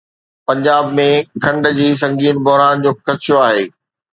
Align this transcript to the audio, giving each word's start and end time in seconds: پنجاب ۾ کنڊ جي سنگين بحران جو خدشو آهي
پنجاب 0.47 0.87
۾ 0.99 1.05
کنڊ 1.43 1.69
جي 1.77 1.87
سنگين 2.01 2.35
بحران 2.49 2.75
جو 2.87 2.91
خدشو 3.05 3.35
آهي 3.47 3.65